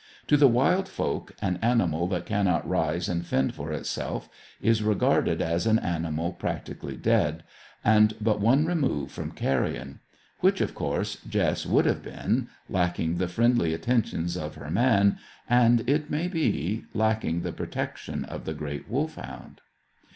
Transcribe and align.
To 0.29 0.35
the 0.35 0.47
wild 0.47 0.89
folk, 0.89 1.35
an 1.43 1.59
animal 1.61 2.07
that 2.07 2.25
cannot 2.25 2.67
rise 2.67 3.07
and 3.07 3.23
fend 3.23 3.53
for 3.53 3.71
itself 3.71 4.27
is 4.59 4.81
regarded 4.81 5.43
as 5.43 5.67
an 5.67 5.77
animal 5.77 6.33
practically 6.33 6.97
dead, 6.97 7.43
and 7.85 8.15
but 8.19 8.39
one 8.41 8.65
remove 8.65 9.11
from 9.11 9.31
carrion; 9.31 9.99
which, 10.39 10.59
of 10.59 10.73
course, 10.73 11.17
Jess 11.29 11.67
would 11.67 11.85
have 11.85 12.01
been, 12.01 12.49
lacking 12.67 13.17
the 13.17 13.27
friendly 13.27 13.75
attentions 13.75 14.35
of 14.35 14.55
her 14.55 14.71
man, 14.71 15.19
and, 15.47 15.87
it 15.87 16.09
may 16.09 16.27
be, 16.27 16.85
lacking 16.95 17.41
the 17.41 17.53
protection 17.53 18.25
of 18.25 18.45
the 18.45 18.55
great 18.55 18.89
Wolfhound. 18.89 19.61